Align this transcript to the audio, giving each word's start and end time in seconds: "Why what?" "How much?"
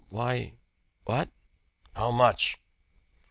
"Why 0.09 0.55
what?" 1.03 1.29
"How 1.93 2.09
much?" 2.09 2.59